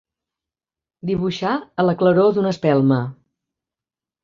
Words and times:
Dibuixar 1.09 1.51
a 1.83 1.85
la 1.87 1.95
claror 2.01 2.33
d'una 2.39 2.55
espelma. 2.59 3.01